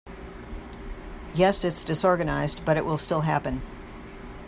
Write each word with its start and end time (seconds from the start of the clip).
Yes, 1.35 1.63
it’s 1.63 1.83
disorganized 1.83 2.65
but 2.65 2.75
it 2.75 2.85
will 2.85 2.97
still 2.97 3.21
happen. 3.21 3.61